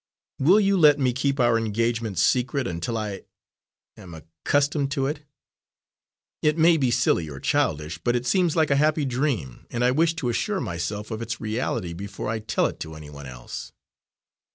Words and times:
Will 0.39 0.59
you 0.59 0.79
let 0.79 0.97
me 0.97 1.13
keep 1.13 1.39
our 1.39 1.59
engagement 1.59 2.17
secret 2.17 2.65
until 2.65 2.97
I 2.97 3.21
am 3.95 4.15
accustomed 4.15 4.89
to 4.93 5.05
it? 5.05 5.21
It 6.41 6.57
may 6.57 6.75
be 6.77 6.89
silly 6.89 7.29
or 7.29 7.39
childish, 7.39 7.99
but 7.99 8.15
it 8.15 8.25
seems 8.25 8.55
like 8.55 8.71
a 8.71 8.77
happy 8.81 9.05
dream, 9.05 9.67
and 9.69 9.83
I 9.85 9.91
wish 9.91 10.15
to 10.15 10.29
assure 10.29 10.59
myself 10.59 11.11
of 11.11 11.21
its 11.21 11.39
reality 11.39 11.93
before 11.93 12.29
I 12.29 12.39
tell 12.39 12.65
it 12.65 12.79
to 12.79 12.95
anyone 12.95 13.27
else." 13.27 13.73